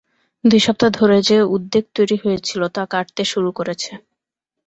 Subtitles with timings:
[0.43, 3.91] দুই সপ্তাহ ধরে যে উদ্বেগ তৈরি হয়েছিল, তা কাটতে শুরু করেছে।